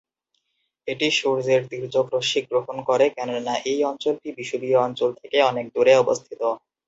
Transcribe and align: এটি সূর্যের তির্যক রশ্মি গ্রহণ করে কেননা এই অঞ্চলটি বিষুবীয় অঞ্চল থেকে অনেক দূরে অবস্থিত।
এটি 0.87 1.07
সূর্যের 1.11 1.61
তির্যক 1.69 2.05
রশ্মি 2.13 2.41
গ্রহণ 2.49 2.77
করে 2.89 3.05
কেননা 3.17 3.53
এই 3.65 3.79
অঞ্চলটি 3.83 4.29
বিষুবীয় 4.37 4.77
অঞ্চল 4.79 5.09
থেকে 5.19 5.37
অনেক 5.49 5.65
দূরে 5.75 5.93
অবস্থিত। 6.03 6.41